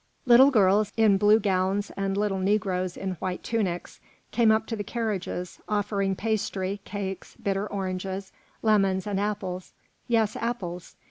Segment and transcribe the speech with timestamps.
[0.25, 3.99] Little girls in blue gowns and little negroes in white tunics
[4.31, 8.31] came up to the carriages, offering pastry, cakes, bitter oranges,
[8.63, 9.73] lemons, and apples,
[10.07, 10.95] yes, apples.